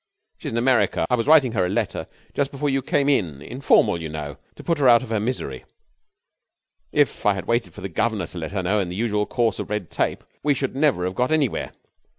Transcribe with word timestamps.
'She's 0.39 0.51
in 0.51 0.57
America. 0.57 1.05
I 1.11 1.15
was 1.15 1.27
writing 1.27 1.51
her 1.51 1.63
a 1.63 1.69
letter 1.69 2.07
just 2.33 2.49
before 2.49 2.71
you 2.71 2.81
came 2.81 3.07
in 3.07 3.39
informal, 3.43 4.01
you 4.01 4.09
know, 4.09 4.37
to 4.55 4.63
put 4.63 4.79
her 4.79 4.89
out 4.89 5.03
of 5.03 5.09
her 5.11 5.19
misery. 5.19 5.63
If 6.91 7.23
I 7.23 7.35
had 7.35 7.45
waited 7.45 7.75
for 7.75 7.81
the 7.81 7.87
governor 7.87 8.25
to 8.25 8.39
let 8.39 8.51
her 8.51 8.63
know 8.63 8.79
in 8.79 8.89
the 8.89 8.95
usual 8.95 9.27
course 9.27 9.59
of 9.59 9.69
red 9.69 9.91
tape 9.91 10.23
we 10.41 10.55
should 10.55 10.75
never 10.75 11.05
have 11.05 11.13
got 11.13 11.31
anywhere. 11.31 11.73